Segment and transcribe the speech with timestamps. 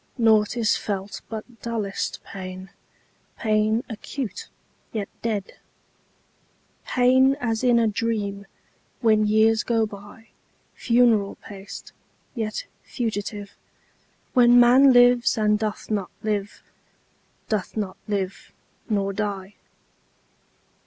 [0.17, 2.71] Naught is felt but dullest pain,
[3.37, 4.47] Pain acute,
[4.91, 5.53] yet dead;
[6.83, 8.47] Pain as in a dream,
[9.01, 11.91] When years go byFuneral paced,
[12.33, 13.53] yet fugitive,
[14.33, 16.63] When man lives, and doth not live,
[17.47, 19.53] Doth not live—nor die.